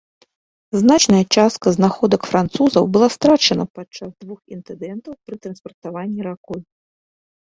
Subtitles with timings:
[0.83, 6.61] Значная частка знаходак французаў была страчана падчас двух інцыдэнтаў пры транспартаванні ракой.